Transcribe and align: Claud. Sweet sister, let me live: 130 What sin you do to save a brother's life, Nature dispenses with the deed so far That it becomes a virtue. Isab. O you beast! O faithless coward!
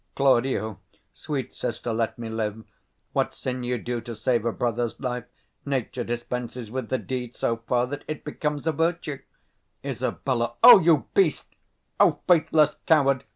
Claud. 0.15 0.47
Sweet 1.13 1.53
sister, 1.53 1.93
let 1.93 2.17
me 2.17 2.27
live: 2.27 2.55
130 3.11 3.11
What 3.13 3.35
sin 3.35 3.61
you 3.61 3.77
do 3.77 4.01
to 4.01 4.15
save 4.15 4.45
a 4.45 4.51
brother's 4.51 4.99
life, 4.99 5.25
Nature 5.63 6.03
dispenses 6.03 6.71
with 6.71 6.89
the 6.89 6.97
deed 6.97 7.35
so 7.35 7.57
far 7.67 7.85
That 7.85 8.03
it 8.07 8.23
becomes 8.23 8.65
a 8.65 8.71
virtue. 8.71 9.19
Isab. 9.83 10.27
O 10.63 10.79
you 10.79 11.05
beast! 11.13 11.45
O 11.99 12.19
faithless 12.27 12.77
coward! 12.87 13.25